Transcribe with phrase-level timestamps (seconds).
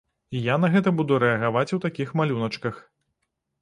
[0.37, 2.85] І я на гэта буду рэагаваць у такіх малюначках.